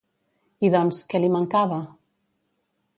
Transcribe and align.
I 0.69 0.71
doncs, 0.77 1.03
què 1.13 1.21
li 1.23 1.31
mancava? 1.37 1.81